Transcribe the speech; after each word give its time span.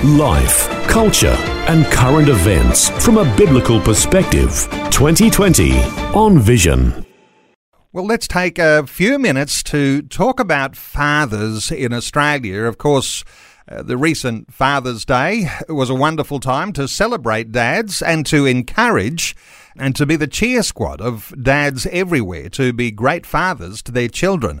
Life, 0.00 0.68
culture, 0.88 1.36
and 1.68 1.86
current 1.86 2.28
events 2.28 2.88
from 3.04 3.18
a 3.18 3.36
biblical 3.36 3.80
perspective. 3.80 4.66
2020 4.90 5.78
on 6.12 6.40
Vision. 6.40 7.06
Well, 7.92 8.04
let's 8.04 8.26
take 8.26 8.58
a 8.58 8.84
few 8.88 9.16
minutes 9.16 9.62
to 9.64 10.02
talk 10.02 10.40
about 10.40 10.74
fathers 10.74 11.70
in 11.70 11.92
Australia. 11.92 12.62
Of 12.64 12.78
course, 12.78 13.22
uh, 13.68 13.82
the 13.82 13.96
recent 13.96 14.52
Father's 14.52 15.04
Day 15.04 15.48
was 15.68 15.88
a 15.88 15.94
wonderful 15.94 16.40
time 16.40 16.72
to 16.72 16.88
celebrate 16.88 17.52
dads 17.52 18.02
and 18.02 18.26
to 18.26 18.44
encourage 18.44 19.36
and 19.76 19.94
to 19.94 20.04
be 20.04 20.16
the 20.16 20.26
cheer 20.26 20.64
squad 20.64 21.00
of 21.00 21.32
dads 21.40 21.86
everywhere 21.92 22.48
to 22.48 22.72
be 22.72 22.90
great 22.90 23.24
fathers 23.24 23.82
to 23.82 23.92
their 23.92 24.08
children. 24.08 24.60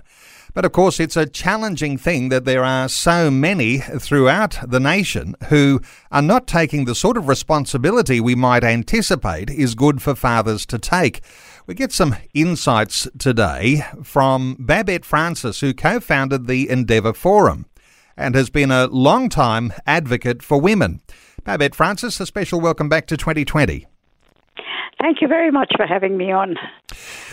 But 0.54 0.66
of 0.66 0.72
course, 0.72 1.00
it's 1.00 1.16
a 1.16 1.24
challenging 1.26 1.96
thing 1.96 2.28
that 2.28 2.44
there 2.44 2.62
are 2.62 2.86
so 2.88 3.30
many 3.30 3.78
throughout 3.78 4.58
the 4.62 4.80
nation 4.80 5.34
who 5.48 5.80
are 6.10 6.20
not 6.20 6.46
taking 6.46 6.84
the 6.84 6.94
sort 6.94 7.16
of 7.16 7.26
responsibility 7.26 8.20
we 8.20 8.34
might 8.34 8.62
anticipate 8.62 9.48
is 9.48 9.74
good 9.74 10.02
for 10.02 10.14
fathers 10.14 10.66
to 10.66 10.78
take. 10.78 11.22
We 11.66 11.74
get 11.74 11.90
some 11.90 12.16
insights 12.34 13.08
today 13.18 13.86
from 14.02 14.56
Babette 14.58 15.06
Francis, 15.06 15.60
who 15.60 15.72
co 15.72 16.00
founded 16.00 16.46
the 16.46 16.68
Endeavour 16.68 17.14
Forum 17.14 17.64
and 18.14 18.34
has 18.34 18.50
been 18.50 18.70
a 18.70 18.88
long 18.88 19.30
time 19.30 19.72
advocate 19.86 20.42
for 20.42 20.60
women. 20.60 21.00
Babette 21.44 21.74
Francis, 21.74 22.20
a 22.20 22.26
special 22.26 22.60
welcome 22.60 22.90
back 22.90 23.06
to 23.06 23.16
2020. 23.16 23.86
Thank 25.02 25.20
you 25.20 25.26
very 25.26 25.50
much 25.50 25.72
for 25.76 25.84
having 25.84 26.16
me 26.16 26.30
on. 26.30 26.54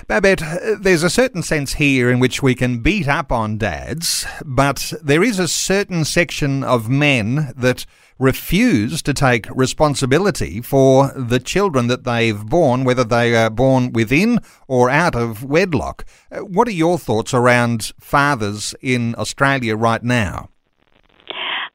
Babette, 0.08 0.42
there's 0.82 1.04
a 1.04 1.10
certain 1.10 1.44
sense 1.44 1.74
here 1.74 2.10
in 2.10 2.20
which 2.20 2.42
we 2.42 2.56
can 2.56 2.80
beat 2.80 3.08
up 3.08 3.32
on 3.32 3.60
dads, 3.60 4.26
but 4.44 4.92
there 5.04 5.22
is 5.22 5.38
a 5.38 5.48
certain 5.48 6.04
section 6.04 6.64
of 6.64 6.90
men 6.90 7.54
that 7.56 7.86
refuse 8.18 9.04
to 9.04 9.14
take 9.14 9.46
responsibility 9.52 10.62
for 10.62 11.12
the 11.16 11.40
children 11.40 11.86
that 11.90 12.06
they've 12.06 12.44
born, 12.44 12.86
whether 12.86 13.04
they 13.04 13.36
are 13.36 13.52
born 13.52 13.94
within 13.94 14.40
or 14.68 14.90
out 14.90 15.16
of 15.16 15.44
wedlock. 15.44 16.06
What 16.42 16.68
are 16.68 16.72
your 16.72 16.98
thoughts 16.98 17.36
around 17.36 17.94
fathers 18.00 18.74
in 18.82 19.14
Australia 19.16 19.76
right 19.76 20.04
now? 20.04 20.50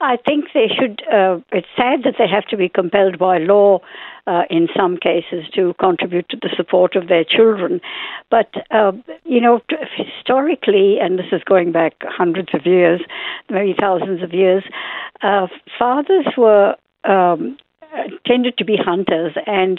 I 0.01 0.17
think 0.17 0.45
they 0.53 0.67
should. 0.67 1.01
Uh, 1.11 1.39
it's 1.51 1.67
sad 1.75 2.03
that 2.03 2.15
they 2.17 2.27
have 2.27 2.45
to 2.47 2.57
be 2.57 2.69
compelled 2.69 3.17
by 3.17 3.37
law 3.37 3.79
uh, 4.27 4.43
in 4.49 4.67
some 4.75 4.97
cases 4.97 5.45
to 5.53 5.73
contribute 5.79 6.27
to 6.29 6.37
the 6.37 6.49
support 6.55 6.95
of 6.95 7.07
their 7.07 7.23
children. 7.23 7.79
But, 8.29 8.51
uh, 8.71 8.91
you 9.23 9.39
know, 9.39 9.61
historically, 9.95 10.97
and 10.99 11.17
this 11.19 11.27
is 11.31 11.43
going 11.43 11.71
back 11.71 11.93
hundreds 12.03 12.53
of 12.53 12.65
years, 12.65 13.01
maybe 13.49 13.75
thousands 13.79 14.23
of 14.23 14.33
years, 14.33 14.63
uh, 15.21 15.47
fathers 15.77 16.27
were. 16.37 16.75
Um, 17.03 17.57
tended 18.25 18.57
to 18.57 18.65
be 18.65 18.75
hunters 18.75 19.33
and 19.45 19.77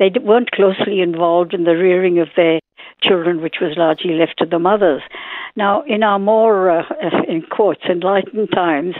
they 0.00 0.10
weren't 0.20 0.50
closely 0.50 1.00
involved 1.00 1.54
in 1.54 1.62
the 1.62 1.76
rearing 1.76 2.18
of 2.18 2.26
their 2.34 2.58
children, 3.02 3.42
which 3.42 3.56
was 3.60 3.76
largely 3.76 4.14
left 4.14 4.38
to 4.38 4.46
the 4.46 4.58
mothers. 4.58 5.02
Now, 5.56 5.82
in 5.82 6.02
our 6.02 6.18
more, 6.18 6.70
uh, 6.70 6.84
in 7.28 7.42
quotes, 7.42 7.84
enlightened 7.84 8.50
times, 8.52 8.94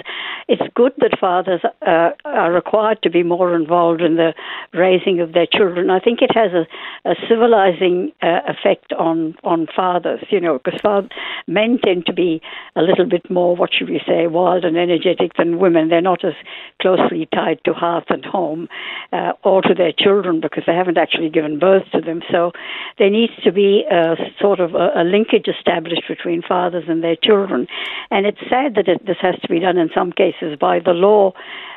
it's 0.48 0.62
good 0.75 0.92
that 0.98 1.19
fathers 1.19 1.60
uh, 1.86 2.10
are 2.25 2.53
required 2.53 3.03
to 3.03 3.10
be 3.10 3.22
more 3.22 3.54
involved 3.54 4.00
in 4.00 4.16
the 4.16 4.34
raising 4.72 5.20
of 5.20 5.32
their 5.32 5.47
children. 5.47 5.91
I 5.91 6.00
think 6.00 6.20
it 6.22 6.34
has 6.34 6.50
a, 6.53 6.66
a 7.08 7.14
civilizing 7.28 8.12
uh, 8.22 8.41
effect 8.48 8.92
on, 8.92 9.36
on 9.44 9.66
fathers, 9.75 10.25
you 10.30 10.41
know, 10.41 10.58
because 10.58 10.80
father, 10.80 11.08
men 11.47 11.78
tend 11.84 12.06
to 12.06 12.12
be 12.12 12.41
a 12.76 12.82
little 12.82 13.06
bit 13.06 13.30
more, 13.30 13.54
what 13.54 13.70
should 13.72 13.88
we 13.88 14.00
say, 14.06 14.26
wild 14.26 14.64
and 14.64 14.76
energetic 14.76 15.34
than 15.36 15.58
women. 15.58 15.88
They're 15.88 16.00
not 16.00 16.25
as 16.25 16.34
closely 16.80 17.28
tied 17.32 17.60
to 17.64 17.72
hearth 17.72 18.06
and 18.09 18.24
home 18.24 18.69
uh, 19.12 19.32
or 19.44 19.62
to 19.62 19.74
their 19.74 19.92
children 19.92 20.41
because 20.41 20.64
they 20.66 20.74
haven't 20.74 20.98
actually 20.98 21.30
given 21.30 21.59
birth 21.59 21.84
to 21.92 22.00
them. 22.00 22.22
So 22.30 22.53
there 22.98 23.10
needs 23.10 23.32
to 23.44 23.53
be 23.53 23.84
a 23.91 24.16
sort 24.41 24.60
of 24.60 24.74
a, 24.74 24.91
a 24.97 25.04
linkage 25.04 25.47
established 25.47 26.09
between 26.09 26.42
fathers 26.42 26.84
and 26.88 27.03
their 27.03 27.16
children. 27.16 27.66
And 28.10 28.26
it's 28.26 28.41
sad 28.50 28.74
that 28.74 28.88
it, 28.88 29.06
this 29.06 29.19
has 29.20 29.36
to 29.41 29.48
be 29.48 29.60
done 29.60 29.78
in 29.78 29.91
some 29.94 30.10
cases 30.12 30.31
by 30.60 30.78
the 30.78 30.93
law 30.93 31.32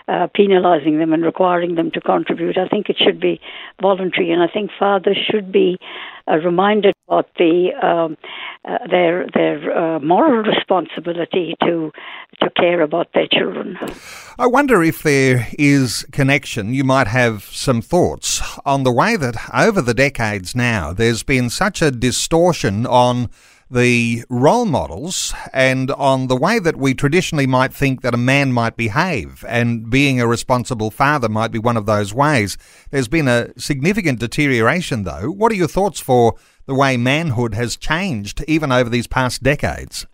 uh, 0.07 0.27
penalizing 0.35 0.99
them 0.99 1.13
and 1.13 1.23
requiring 1.23 1.75
them 1.75 1.91
to 1.91 2.01
contribute. 2.01 2.57
I 2.57 2.67
think 2.67 2.89
it 2.89 2.97
should 2.97 3.19
be 3.19 3.39
voluntary, 3.81 4.31
and 4.31 4.41
I 4.41 4.47
think 4.47 4.71
fathers 4.77 5.17
should 5.29 5.51
be 5.51 5.79
uh, 6.27 6.37
reminded 6.37 6.93
about 7.07 7.27
the 7.37 7.69
um, 7.81 8.17
uh, 8.65 8.77
their 8.89 9.27
their 9.33 9.77
uh, 9.77 9.99
moral 9.99 10.43
responsibility 10.43 11.55
to 11.63 11.91
to 12.41 12.49
care 12.51 12.81
about 12.81 13.13
their 13.13 13.27
children. 13.27 13.77
I 14.37 14.47
wonder 14.47 14.83
if 14.83 15.01
there 15.01 15.47
is 15.57 16.05
connection. 16.11 16.73
You 16.73 16.83
might 16.83 17.07
have 17.07 17.43
some 17.43 17.81
thoughts 17.81 18.41
on 18.65 18.83
the 18.83 18.91
way 18.91 19.15
that 19.15 19.35
over 19.53 19.81
the 19.81 19.93
decades 19.93 20.55
now 20.55 20.93
there's 20.93 21.23
been 21.23 21.49
such 21.49 21.81
a 21.81 21.91
distortion 21.91 22.85
on 22.85 23.29
the 23.69 24.23
role 24.29 24.65
models 24.65 25.33
and 25.51 25.91
on 25.91 26.27
the 26.27 26.35
way 26.35 26.59
that 26.59 26.75
we 26.75 26.93
traditionally 26.93 27.47
might 27.47 27.73
think 27.73 28.01
that 28.01 28.13
a 28.13 28.17
man 28.17 28.51
might 28.51 28.77
behave, 28.77 29.43
and 29.47 29.89
being 29.89 30.21
a 30.21 30.27
responsible 30.27 30.91
father 30.91 31.29
might 31.29 31.51
be 31.51 31.59
one 31.59 31.77
of 31.77 31.85
those 31.85 32.13
ways. 32.13 32.57
There's 32.91 33.07
been 33.07 33.27
a 33.27 33.57
significant 33.59 34.19
deterioration, 34.19 35.03
though. 35.03 35.31
What 35.31 35.51
are 35.51 35.55
your 35.55 35.67
thoughts 35.67 35.99
for 35.99 36.35
the 36.65 36.75
way 36.75 36.97
manhood 36.97 37.55
has 37.55 37.75
changed 37.75 38.43
even 38.47 38.71
over 38.71 38.89
these 38.89 39.07
past 39.07 39.43
decades? 39.43 40.05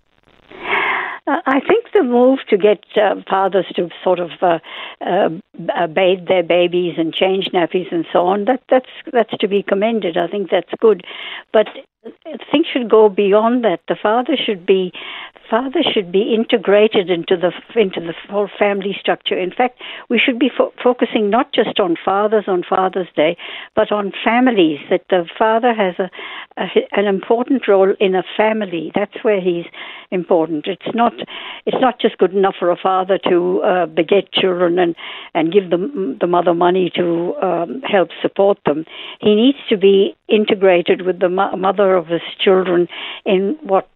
Uh, 1.27 1.37
I 1.45 1.59
think 1.59 1.85
the 1.93 2.03
move 2.03 2.39
to 2.49 2.57
get 2.57 2.83
uh, 2.95 3.15
fathers 3.29 3.65
to 3.75 3.89
sort 4.03 4.19
of 4.19 4.31
uh, 4.41 4.59
uh, 5.05 5.29
uh, 5.75 5.87
bathe 5.87 6.27
their 6.27 6.43
babies 6.43 6.95
and 6.97 7.13
change 7.13 7.49
nappies 7.53 7.91
and 7.91 8.05
so 8.11 8.25
on 8.25 8.45
that 8.45 8.61
that's 8.69 8.89
that's 9.13 9.37
to 9.39 9.47
be 9.47 9.61
commended. 9.61 10.17
I 10.17 10.27
think 10.27 10.49
that's 10.49 10.71
good, 10.79 11.05
but 11.53 11.67
things 12.51 12.65
should 12.71 12.89
go 12.89 13.09
beyond 13.09 13.63
that. 13.63 13.81
The 13.87 13.95
father 14.01 14.35
should 14.35 14.65
be 14.65 14.91
father 15.49 15.81
should 15.93 16.13
be 16.13 16.33
integrated 16.33 17.09
into 17.09 17.35
the 17.35 17.51
into 17.79 17.99
the 17.99 18.13
whole 18.29 18.49
family 18.57 18.95
structure. 18.97 19.37
In 19.37 19.51
fact, 19.51 19.79
we 20.09 20.17
should 20.17 20.39
be 20.39 20.49
fo- 20.57 20.73
focusing 20.81 21.29
not 21.29 21.51
just 21.53 21.77
on 21.79 21.97
fathers 22.03 22.45
on 22.47 22.63
Father's 22.67 23.09
Day, 23.17 23.35
but 23.75 23.91
on 23.91 24.13
families. 24.23 24.79
That 24.89 25.03
the 25.09 25.27
father 25.37 25.73
has 25.73 25.95
a, 25.99 26.09
a 26.57 26.67
an 26.93 27.05
important 27.05 27.67
role 27.67 27.93
in 27.99 28.15
a 28.15 28.23
family. 28.37 28.91
That's 28.95 29.23
where 29.23 29.41
he's 29.41 29.65
important. 30.09 30.67
It's 30.67 30.95
not 30.95 31.13
it's 31.65 31.81
not 31.81 31.99
just 31.99 32.17
good 32.17 32.33
enough 32.33 32.55
for 32.57 32.71
a 32.71 32.77
father 32.77 33.19
to 33.29 33.61
uh, 33.61 33.85
beget 33.87 34.31
children 34.31 34.79
and 34.79 34.95
and 35.33 35.51
give 35.51 35.69
the 35.69 36.17
the 36.19 36.27
mother 36.27 36.53
money 36.53 36.89
to 36.95 37.35
um, 37.41 37.81
help 37.81 38.09
support 38.21 38.57
them. 38.65 38.85
He 39.19 39.35
needs 39.35 39.57
to 39.69 39.77
be 39.77 40.15
integrated 40.29 41.01
with 41.01 41.19
the 41.19 41.29
mo- 41.29 41.55
mother 41.57 41.90
of 41.95 42.07
his 42.07 42.21
children 42.39 42.87
in 43.25 43.57
what 43.61 43.89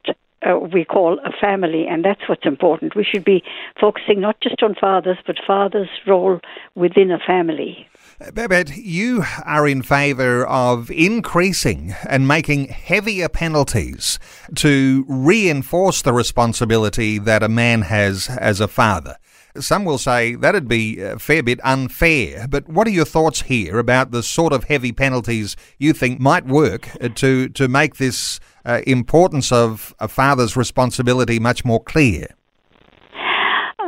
uh, 0.45 0.59
we 0.59 0.85
call 0.85 1.19
a 1.19 1.31
family, 1.39 1.87
and 1.87 2.05
that's 2.05 2.21
what's 2.27 2.45
important. 2.45 2.95
We 2.95 3.03
should 3.03 3.25
be 3.25 3.43
focusing 3.79 4.21
not 4.21 4.39
just 4.41 4.61
on 4.61 4.75
fathers, 4.75 5.17
but 5.25 5.37
fathers' 5.45 5.89
role 6.05 6.39
within 6.75 7.11
a 7.11 7.19
family. 7.19 7.87
Babette, 8.33 8.77
you 8.77 9.23
are 9.45 9.67
in 9.67 9.81
favour 9.81 10.45
of 10.45 10.89
increasing 10.89 11.93
and 12.07 12.27
making 12.27 12.67
heavier 12.67 13.27
penalties 13.27 14.19
to 14.55 15.05
reinforce 15.09 16.01
the 16.01 16.13
responsibility 16.13 17.17
that 17.17 17.43
a 17.43 17.49
man 17.49 17.81
has 17.81 18.29
as 18.29 18.61
a 18.61 18.69
father. 18.69 19.17
Some 19.59 19.85
will 19.85 19.97
say 19.97 20.35
that'd 20.35 20.67
be 20.67 20.99
a 20.99 21.19
fair 21.19 21.43
bit 21.43 21.59
unfair, 21.63 22.47
but 22.47 22.67
what 22.67 22.87
are 22.87 22.91
your 22.91 23.05
thoughts 23.05 23.43
here 23.43 23.79
about 23.79 24.11
the 24.11 24.23
sort 24.23 24.53
of 24.53 24.65
heavy 24.65 24.91
penalties 24.91 25.55
you 25.77 25.93
think 25.93 26.19
might 26.19 26.45
work 26.45 26.89
to, 27.15 27.49
to 27.49 27.67
make 27.67 27.95
this 27.95 28.39
uh, 28.65 28.81
importance 28.85 29.51
of 29.51 29.95
a 29.99 30.07
father's 30.07 30.55
responsibility 30.55 31.39
much 31.39 31.63
more 31.63 31.83
clear? 31.83 32.27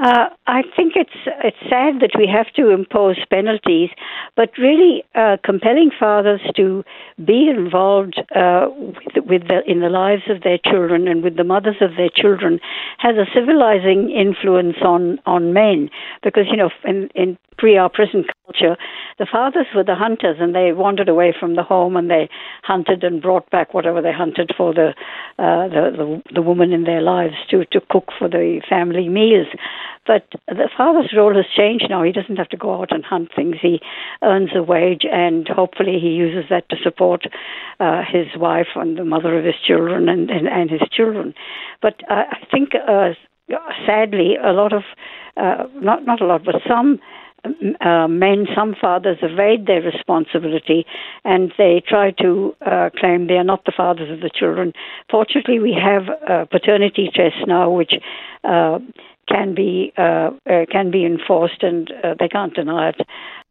Uh, 0.01 0.29
I 0.45 0.61
think 0.75 0.93
it's 0.95 1.17
it's 1.43 1.57
sad 1.69 2.01
that 2.01 2.11
we 2.15 2.27
have 2.27 2.53
to 2.53 2.69
impose 2.69 3.17
penalties, 3.31 3.89
but 4.35 4.51
really 4.57 5.03
uh, 5.15 5.37
compelling 5.43 5.89
fathers 5.97 6.41
to 6.55 6.83
be 7.25 7.49
involved 7.49 8.21
uh, 8.35 8.67
with, 8.69 9.25
with 9.25 9.47
the, 9.47 9.61
in 9.65 9.79
the 9.79 9.89
lives 9.89 10.23
of 10.29 10.43
their 10.43 10.59
children 10.63 11.07
and 11.07 11.23
with 11.23 11.35
the 11.35 11.43
mothers 11.43 11.77
of 11.81 11.91
their 11.97 12.09
children 12.13 12.59
has 12.99 13.15
a 13.15 13.25
civilizing 13.33 14.11
influence 14.11 14.77
on 14.85 15.17
on 15.25 15.51
men 15.51 15.89
because 16.23 16.45
you 16.49 16.57
know 16.57 16.69
in, 16.83 17.09
in 17.15 17.37
pre 17.57 17.77
our 17.77 17.89
present 17.89 18.27
culture, 18.45 18.77
the 19.19 19.27
fathers 19.29 19.67
were 19.75 19.83
the 19.83 19.95
hunters 19.95 20.37
and 20.39 20.53
they 20.53 20.71
wandered 20.73 21.09
away 21.09 21.33
from 21.37 21.55
the 21.55 21.63
home 21.63 21.95
and 21.95 22.09
they 22.09 22.29
hunted 22.63 23.03
and 23.03 23.21
brought 23.21 23.49
back 23.49 23.73
whatever 23.73 24.01
they 24.01 24.13
hunted 24.13 24.51
for 24.55 24.73
the 24.73 24.89
uh, 25.39 25.67
the, 25.67 25.91
the 25.97 26.33
the 26.35 26.41
woman 26.41 26.71
in 26.71 26.83
their 26.83 27.01
lives 27.01 27.35
to 27.49 27.65
to 27.65 27.81
cook 27.89 28.09
for 28.17 28.27
the 28.27 28.61
family 28.69 29.09
meals. 29.09 29.47
But 30.07 30.25
the 30.47 30.69
father's 30.75 31.13
role 31.15 31.35
has 31.35 31.45
changed 31.53 31.87
now. 31.89 32.01
He 32.01 32.13
doesn't 32.13 32.37
have 32.37 32.47
to 32.49 32.57
go 32.57 32.79
out 32.81 32.93
and 32.93 33.03
hunt 33.03 33.29
things. 33.35 33.57
He 33.61 33.81
earns 34.23 34.51
a 34.55 34.63
wage, 34.63 35.05
and 35.11 35.45
hopefully 35.49 35.99
he 35.99 36.07
uses 36.07 36.49
that 36.49 36.69
to 36.69 36.77
support 36.81 37.27
uh, 37.81 38.03
his 38.09 38.27
wife 38.37 38.67
and 38.75 38.97
the 38.97 39.03
mother 39.03 39.37
of 39.37 39.43
his 39.43 39.55
children 39.65 40.07
and, 40.07 40.29
and, 40.29 40.47
and 40.47 40.69
his 40.71 40.81
children. 40.91 41.33
But 41.81 42.01
uh, 42.09 42.23
I 42.31 42.45
think, 42.49 42.69
uh, 42.73 43.09
sadly, 43.85 44.35
a 44.41 44.51
lot 44.51 44.73
of, 44.73 44.83
uh, 45.37 45.63
not, 45.75 46.05
not 46.05 46.21
a 46.21 46.25
lot, 46.25 46.43
but 46.43 46.55
some 46.67 46.99
uh, 47.81 48.07
men, 48.07 48.47
some 48.55 48.75
fathers 48.79 49.17
evade 49.21 49.67
their 49.67 49.81
responsibility 49.81 50.85
and 51.23 51.53
they 51.57 51.81
try 51.87 52.11
to 52.11 52.55
uh, 52.65 52.89
claim 52.97 53.27
they 53.27 53.35
are 53.35 53.43
not 53.43 53.63
the 53.65 53.71
fathers 53.75 54.09
of 54.11 54.21
the 54.21 54.29
children. 54.33 54.73
Fortunately, 55.09 55.59
we 55.59 55.73
have 55.73 56.03
uh, 56.09 56.45
paternity 56.45 57.09
tests 57.13 57.39
now 57.47 57.69
which 57.69 57.93
uh, 58.43 58.79
can 59.27 59.53
be 59.53 59.91
uh, 59.97 60.31
uh, 60.49 60.65
can 60.71 60.89
be 60.89 61.05
enforced, 61.05 61.61
and 61.61 61.91
they 62.17 62.29
can't 62.29 62.53
deny 62.53 62.89
it. 62.89 63.01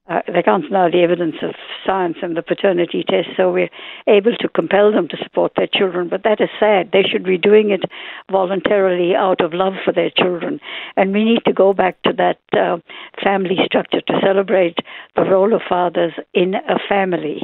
Uh, 0.09 0.21
they 0.33 0.43
can't 0.43 0.63
deny 0.63 0.89
the 0.89 1.03
evidence 1.03 1.37
of 1.43 1.55
science 1.85 2.17
and 2.23 2.37
the 2.37 2.43
paternity 2.43 3.05
test, 3.09 3.29
so 3.37 3.51
we're 3.51 3.71
able 4.07 4.37
to 4.37 4.49
compel 4.49 4.93
them 4.93 5.09
to 5.09 5.17
support 5.23 5.53
their 5.57 5.67
children. 5.67 6.09
But 6.09 6.23
that 6.23 6.41
is 6.41 6.49
sad. 6.61 6.91
They 6.93 7.03
should 7.03 7.25
be 7.25 7.39
doing 7.39 7.71
it 7.71 7.83
voluntarily 8.31 9.17
out 9.17 9.41
of 9.41 9.53
love 9.53 9.75
for 9.85 9.93
their 9.93 10.11
children. 10.11 10.61
And 10.97 11.13
we 11.13 11.25
need 11.25 11.45
to 11.47 11.53
go 11.53 11.73
back 11.73 12.01
to 12.03 12.13
that 12.13 12.39
uh, 12.53 12.79
family 13.23 13.57
structure 13.65 14.01
to 14.01 14.21
celebrate 14.23 14.79
the 15.17 15.23
role 15.23 15.53
of 15.53 15.63
fathers 15.69 16.13
in 16.35 16.55
a 16.55 16.79
family. 16.89 17.43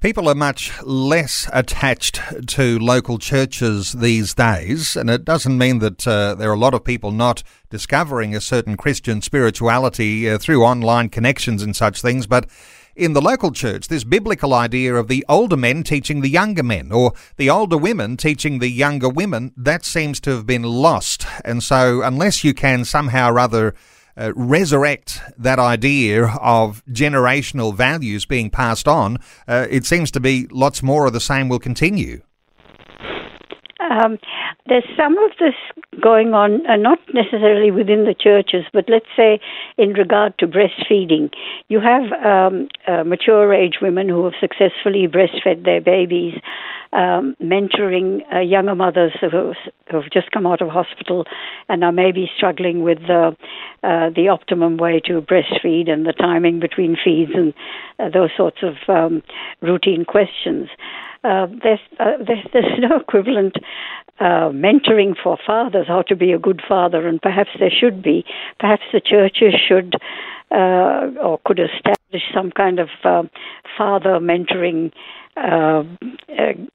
People 0.00 0.28
are 0.28 0.34
much 0.34 0.72
less 0.82 1.48
attached 1.52 2.20
to 2.48 2.78
local 2.78 3.18
churches 3.18 3.92
these 3.92 4.34
days, 4.34 4.96
and 4.96 5.10
it 5.10 5.24
doesn't 5.24 5.58
mean 5.58 5.78
that 5.80 6.06
uh, 6.06 6.34
there 6.34 6.50
are 6.50 6.54
a 6.54 6.58
lot 6.58 6.74
of 6.74 6.84
people 6.84 7.10
not 7.10 7.42
discovering 7.68 8.34
a 8.34 8.40
certain 8.40 8.76
Christian 8.76 9.20
spirituality 9.20 10.28
uh, 10.28 10.38
through 10.38 10.64
online 10.64 11.08
connections 11.08 11.62
and 11.62 11.76
such 11.76 12.00
things, 12.00 12.26
but 12.26 12.48
in 12.96 13.12
the 13.12 13.22
local 13.22 13.50
church, 13.50 13.88
this 13.88 14.04
biblical 14.04 14.52
idea 14.52 14.94
of 14.94 15.08
the 15.08 15.24
older 15.28 15.56
men 15.56 15.82
teaching 15.82 16.20
the 16.20 16.28
younger 16.28 16.62
men, 16.62 16.92
or 16.92 17.12
the 17.36 17.48
older 17.48 17.78
women 17.78 18.16
teaching 18.16 18.58
the 18.58 18.68
younger 18.68 19.08
women, 19.08 19.52
that 19.56 19.84
seems 19.84 20.20
to 20.20 20.30
have 20.30 20.46
been 20.46 20.62
lost. 20.62 21.26
And 21.44 21.62
so, 21.62 22.02
unless 22.02 22.44
you 22.44 22.52
can 22.52 22.84
somehow 22.84 23.30
or 23.30 23.38
other 23.38 23.74
uh, 24.16 24.32
resurrect 24.34 25.20
that 25.38 25.58
idea 25.58 26.26
of 26.40 26.84
generational 26.86 27.74
values 27.74 28.24
being 28.26 28.50
passed 28.50 28.88
on, 28.88 29.18
uh, 29.48 29.66
it 29.70 29.84
seems 29.84 30.10
to 30.10 30.20
be 30.20 30.46
lots 30.50 30.82
more 30.82 31.06
of 31.06 31.12
the 31.12 31.20
same 31.20 31.48
will 31.48 31.58
continue. 31.58 32.22
Um, 33.80 34.18
there's 34.66 34.84
some 34.96 35.18
of 35.18 35.30
this 35.38 35.54
going 36.00 36.34
on, 36.34 36.66
uh, 36.66 36.76
not 36.76 36.98
necessarily 37.12 37.70
within 37.70 38.04
the 38.04 38.14
churches, 38.18 38.64
but 38.72 38.84
let's 38.88 39.06
say 39.16 39.40
in 39.78 39.92
regard 39.92 40.38
to 40.38 40.46
breastfeeding. 40.46 41.30
You 41.68 41.80
have 41.80 42.12
um, 42.24 42.68
uh, 42.86 43.04
mature 43.04 43.52
age 43.52 43.78
women 43.82 44.08
who 44.08 44.24
have 44.24 44.34
successfully 44.40 45.08
breastfed 45.08 45.64
their 45.64 45.80
babies, 45.80 46.34
um, 46.92 47.36
mentoring 47.42 48.20
uh, 48.34 48.40
younger 48.40 48.74
mothers 48.74 49.12
who 49.20 49.54
have 49.86 50.10
just 50.12 50.30
come 50.30 50.46
out 50.46 50.60
of 50.60 50.68
hospital 50.68 51.24
and 51.68 51.84
are 51.84 51.92
maybe 51.92 52.30
struggling 52.36 52.82
with 52.82 52.98
the, 53.06 53.36
uh, 53.82 54.10
the 54.14 54.28
optimum 54.28 54.76
way 54.76 55.00
to 55.04 55.20
breastfeed 55.20 55.88
and 55.88 56.06
the 56.06 56.12
timing 56.12 56.60
between 56.60 56.96
feeds 57.02 57.32
and 57.34 57.54
uh, 57.98 58.08
those 58.12 58.30
sorts 58.36 58.58
of 58.62 58.74
um, 58.88 59.22
routine 59.60 60.04
questions. 60.04 60.68
Uh, 61.22 61.46
there's, 61.62 61.80
uh, 61.98 62.12
there's, 62.26 62.46
there's 62.52 62.78
no 62.78 62.96
equivalent 62.96 63.56
uh, 64.18 64.50
mentoring 64.50 65.14
for 65.22 65.38
fathers, 65.46 65.86
how 65.88 66.02
to 66.02 66.16
be 66.16 66.32
a 66.32 66.38
good 66.38 66.62
father, 66.68 67.06
and 67.06 67.20
perhaps 67.20 67.50
there 67.58 67.70
should 67.70 68.02
be. 68.02 68.24
Perhaps 68.58 68.82
the 68.92 69.00
churches 69.00 69.54
should 69.66 69.94
uh, 70.50 71.10
or 71.22 71.38
could 71.44 71.60
establish 71.60 72.22
some 72.34 72.50
kind 72.50 72.78
of 72.78 72.88
uh, 73.04 73.22
father 73.78 74.18
mentoring 74.18 74.92
uh, 75.36 75.84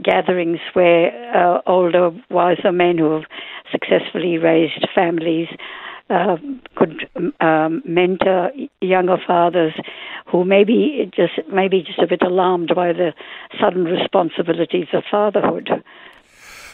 gatherings 0.01 0.59
where 0.73 1.61
older, 1.67 2.11
wiser 2.29 2.71
men 2.71 2.97
who 2.97 3.11
have 3.11 3.25
successfully 3.71 4.37
raised 4.37 4.87
families 4.95 5.47
uh, 6.09 6.37
could 6.75 7.09
um, 7.41 7.81
mentor 7.85 8.51
younger 8.81 9.17
fathers 9.25 9.73
who 10.35 10.43
maybe 10.43 11.09
just 11.15 11.39
maybe 11.51 11.81
just 11.81 11.99
a 11.99 12.07
bit 12.07 12.21
alarmed 12.21 12.71
by 12.75 12.91
the 12.91 13.13
sudden 13.59 13.85
responsibilities 13.85 14.87
of 14.93 15.03
fatherhood. 15.09 15.69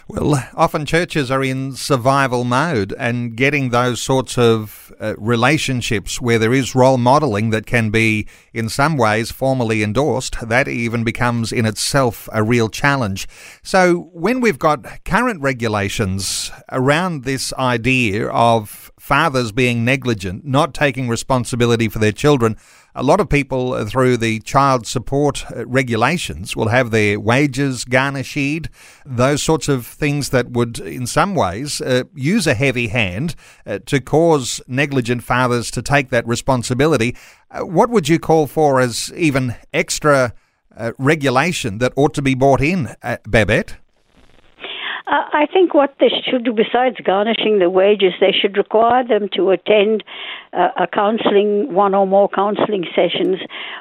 Well, 0.07 0.43
often 0.55 0.85
churches 0.85 1.29
are 1.31 1.43
in 1.43 1.73
survival 1.73 2.43
mode, 2.43 2.93
and 2.97 3.35
getting 3.35 3.69
those 3.69 4.01
sorts 4.01 4.37
of 4.37 4.91
uh, 4.99 5.13
relationships 5.17 6.19
where 6.19 6.39
there 6.39 6.51
is 6.53 6.75
role 6.75 6.97
modelling 6.97 7.51
that 7.51 7.65
can 7.65 7.91
be, 7.91 8.27
in 8.51 8.67
some 8.67 8.97
ways, 8.97 9.31
formally 9.31 9.83
endorsed, 9.83 10.35
that 10.49 10.67
even 10.67 11.03
becomes 11.03 11.53
in 11.53 11.65
itself 11.65 12.27
a 12.33 12.43
real 12.43 12.67
challenge. 12.67 13.27
So, 13.63 14.09
when 14.11 14.41
we've 14.41 14.59
got 14.59 15.05
current 15.05 15.41
regulations 15.41 16.51
around 16.71 17.23
this 17.23 17.53
idea 17.53 18.27
of 18.27 18.90
fathers 19.11 19.51
being 19.51 19.83
negligent, 19.83 20.45
not 20.45 20.73
taking 20.73 21.09
responsibility 21.09 21.89
for 21.89 21.99
their 21.99 22.13
children, 22.13 22.55
a 22.95 23.03
lot 23.03 23.19
of 23.19 23.27
people 23.27 23.73
uh, 23.73 23.83
through 23.83 24.15
the 24.15 24.39
child 24.39 24.87
support 24.87 25.43
uh, 25.51 25.67
regulations 25.67 26.55
will 26.55 26.69
have 26.69 26.91
their 26.91 27.19
wages 27.19 27.83
garnished, 27.83 28.69
those 29.05 29.43
sorts 29.43 29.67
of 29.67 29.85
things 29.85 30.29
that 30.29 30.51
would, 30.51 30.79
in 30.79 31.05
some 31.05 31.35
ways, 31.35 31.81
uh, 31.81 32.03
use 32.15 32.47
a 32.47 32.53
heavy 32.53 32.87
hand 32.87 33.35
uh, 33.65 33.79
to 33.85 33.99
cause 33.99 34.61
negligent 34.65 35.21
fathers 35.21 35.69
to 35.71 35.81
take 35.81 36.07
that 36.09 36.25
responsibility. 36.25 37.13
Uh, 37.49 37.65
what 37.65 37.89
would 37.89 38.07
you 38.07 38.17
call 38.17 38.47
for 38.47 38.79
as 38.79 39.11
even 39.17 39.55
extra 39.73 40.33
uh, 40.77 40.93
regulation 40.97 41.79
that 41.79 41.91
ought 41.97 42.13
to 42.13 42.21
be 42.21 42.33
brought 42.33 42.61
in, 42.61 42.95
Babette? 43.27 43.75
Uh, 45.07 45.23
I 45.33 45.47
think 45.51 45.73
what 45.73 45.95
they 45.99 46.09
should 46.29 46.45
do, 46.45 46.53
besides 46.53 46.97
garnishing 47.03 47.59
the 47.59 47.69
wages, 47.69 48.13
they 48.19 48.31
should 48.31 48.57
require 48.57 49.05
them 49.05 49.29
to 49.35 49.49
attend 49.51 50.03
a 50.53 50.87
counselling, 50.87 51.73
one 51.73 51.95
or 51.95 52.05
more 52.05 52.27
counselling 52.27 52.85
sessions 52.93 53.37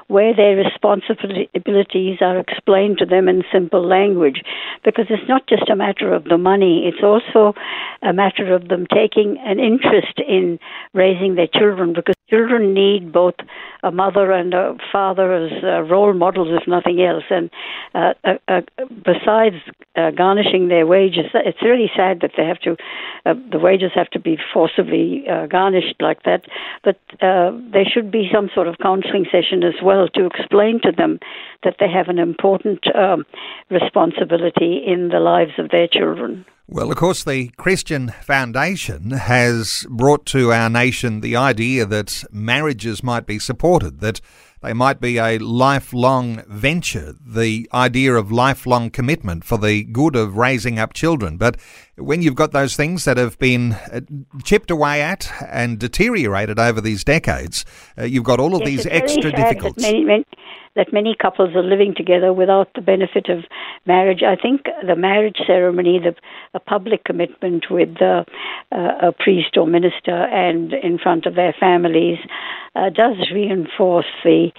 where 0.07 0.35
their 0.35 0.57
responsibilities 0.57 2.19
are 2.21 2.39
explained 2.39 2.99
to 2.99 3.07
them 3.07 3.29
in 3.29 3.43
simple 3.53 3.85
language. 3.87 4.43
Because 4.85 5.07
it's 5.11 5.29
not 5.29 5.47
just 5.49 5.69
a 5.69 5.77
matter 5.77 6.15
of 6.15 6.25
the 6.25 6.39
money, 6.39 6.87
it's 6.87 7.03
also 7.03 7.55
a 8.03 8.13
matter 8.13 8.55
of 8.55 8.69
them 8.69 8.87
taking 8.87 9.37
an 9.45 9.59
interest 9.59 10.21
in 10.27 10.59
raising 10.95 11.35
their 11.35 11.49
children 11.49 11.93
because 11.93 12.15
children 12.31 12.73
need 12.73 13.13
both 13.13 13.35
a 13.83 13.91
mother 13.91 14.31
and 14.33 14.55
a 14.55 14.77
father 14.93 15.33
as 15.33 15.53
uh, 15.65 15.83
role 15.83 16.13
models, 16.13 16.49
if 16.51 16.69
nothing 16.69 17.03
else. 17.03 17.25
And 17.31 17.51
uh, 17.95 18.15
uh, 18.25 18.35
uh 18.49 18.61
besides 19.05 19.57
uh, 19.97 20.11
garnishing 20.13 20.69
their 20.69 20.87
wages, 20.87 21.27
it's 21.35 21.63
really 21.63 21.91
sad 21.97 22.21
that 22.21 22.33
they 22.37 22.45
have 22.45 22.61
to, 22.61 22.77
uh, 23.27 23.35
the 23.51 23.59
wages 23.59 23.91
have 23.95 24.11
to 24.11 24.21
be 24.21 24.39
forcibly 24.53 25.25
garnished 25.49 25.97
like 26.01 26.23
that. 26.23 26.45
But 26.85 26.99
there 27.21 27.85
should 27.93 28.11
be 28.11 28.29
some 28.33 28.51
sort 28.55 28.69
of 28.69 28.77
counseling 28.79 29.27
session 29.31 29.63
as 29.63 29.75
well 29.83 30.09
to 30.15 30.27
explain 30.27 30.81
to 30.83 30.93
them 30.93 31.19
that 31.63 31.77
they 31.79 31.91
have 31.91 32.09
an 32.09 32.19
important 32.19 32.81
um, 32.95 33.25
responsibility 33.71 34.83
in 34.87 35.09
the 35.09 35.21
lives 35.21 35.53
of 35.59 35.71
their 35.71 35.87
children. 35.87 36.45
Well, 36.73 36.93
of 36.93 36.97
course, 36.97 37.25
the 37.25 37.49
Christian 37.57 38.11
Foundation 38.23 39.11
has 39.11 39.85
brought 39.91 40.25
to 40.27 40.53
our 40.53 40.71
nation 40.71 41.21
the 41.21 41.35
idea 41.35 41.85
that 41.85 42.23
marriages 42.31 43.03
might 43.03 43.27
be 43.27 43.41
supported, 43.41 43.99
that 44.01 44.21
they 44.63 44.75
might 44.75 45.01
be 45.01 45.19
a 45.19 45.39
lifelong 45.39 46.43
venture, 46.47 47.15
the 47.25 47.69
idea 47.73 48.15
of 48.15 48.31
lifelong 48.31 48.91
commitment 48.91 49.45
for 49.45 49.57
the 49.57 49.85
good 49.85 50.15
of 50.15 50.37
raising 50.37 50.79
up 50.79 50.93
children. 50.93 51.39
But 51.39 51.57
when 51.97 52.21
you've 52.21 52.35
got 52.35 52.53
those 52.53 52.77
things 52.77 53.05
that 53.05 53.17
have 53.17 53.39
been 53.39 53.73
uh, 53.73 54.01
chipped 54.45 54.71
away 54.71 55.01
at 55.01 55.33
and 55.49 55.79
deteriorated 55.79 56.59
over 56.59 56.81
these 56.81 57.05
decades, 57.05 57.65
uh, 57.97 58.05
you've 58.05 58.25
got 58.25 58.39
all 58.39 58.55
of 58.55 58.61
yes, 58.61 58.69
these 58.69 58.87
extra 58.87 59.33
difficulties. 59.33 59.83
Many, 59.83 60.05
many, 60.05 60.25
that 60.77 60.93
many 60.93 61.17
couples 61.21 61.55
are 61.55 61.63
living 61.63 61.95
together 61.97 62.33
without 62.33 62.69
the 62.75 62.81
benefit 62.81 63.29
of 63.29 63.45
marriage. 63.87 64.23
I 64.23 64.37
think 64.37 64.67
the 64.87 64.97
marriage 64.97 65.39
ceremony, 65.47 65.99
the 65.99 66.15
a 66.55 66.61
public 66.61 67.05
commitment 67.05 67.67
with 67.71 68.01
uh, 68.01 68.25
a 68.71 69.13
priest 69.13 69.57
or 69.57 69.67
minister 69.67 70.13
and 70.13 70.73
in 70.73 70.99
front 70.99 71.27
of 71.27 71.35
their 71.35 71.55
families, 71.59 72.19
uh, 72.75 72.91
does 72.91 73.17
reinforce 73.33 74.07
the 74.25 74.51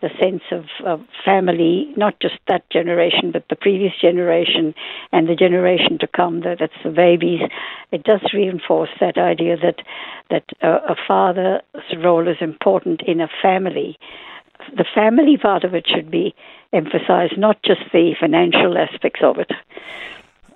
the 0.00 0.08
sense 0.18 0.42
of, 0.50 0.64
of, 0.86 1.02
family, 1.24 1.92
not 1.94 2.18
just 2.20 2.38
that 2.48 2.68
generation, 2.70 3.32
but 3.32 3.44
the 3.50 3.56
previous 3.56 3.92
generation 4.00 4.74
and 5.12 5.28
the 5.28 5.34
generation 5.34 5.98
to 5.98 6.06
come. 6.06 6.40
That, 6.40 6.58
that's 6.58 6.72
the 6.82 6.90
babies. 6.90 7.40
It 7.92 8.02
does 8.04 8.22
reinforce 8.32 8.88
that 9.00 9.18
idea 9.18 9.56
that 9.58 9.82
that 10.30 10.44
a 10.62 10.94
father's 11.06 11.60
role 11.98 12.28
is 12.28 12.38
important 12.40 13.02
in 13.06 13.20
a 13.20 13.28
family, 13.42 13.98
the 14.76 14.84
family 14.94 15.36
part 15.36 15.64
of 15.64 15.74
it 15.74 15.86
should 15.86 16.10
be 16.10 16.34
emphasized, 16.72 17.36
not 17.36 17.62
just 17.62 17.80
the 17.92 18.14
financial 18.18 18.76
aspects 18.78 19.20
of 19.22 19.38
it. 19.38 19.50